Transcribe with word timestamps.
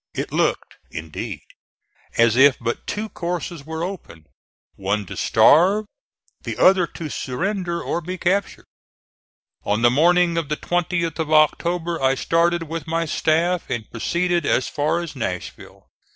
It 0.15 0.31
looked, 0.31 0.77
indeed, 0.89 1.43
as 2.17 2.35
if 2.35 2.57
but 2.59 2.87
two 2.87 3.07
courses 3.07 3.67
were 3.67 3.83
open: 3.83 4.25
one 4.73 5.05
to 5.05 5.15
starve, 5.15 5.85
the 6.41 6.57
other 6.57 6.87
to 6.87 7.07
surrender 7.07 7.79
or 7.79 8.01
be 8.01 8.17
captured. 8.17 8.65
On 9.63 9.83
the 9.83 9.91
morning 9.91 10.39
of 10.39 10.49
the 10.49 10.57
20th 10.57 11.19
of 11.19 11.31
October 11.31 12.01
I 12.01 12.15
started, 12.15 12.63
with 12.63 12.87
my 12.87 13.05
staff, 13.05 13.69
and 13.69 13.91
proceeded 13.91 14.43
as 14.43 14.67
far 14.67 15.01
as 15.01 15.15
Nashville. 15.15 15.87